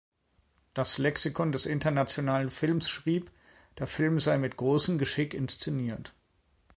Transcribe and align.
Das 0.73 0.97
Lexikon 0.97 1.51
des 1.51 1.67
internationalen 1.67 2.49
Films 2.49 2.89
schrieb, 2.89 3.29
der 3.77 3.85
Film 3.85 4.19
sei 4.19 4.39
"„mit 4.39 4.57
großem 4.57 4.97
Geschick“" 4.97 5.35
inszeniert. 5.35 6.15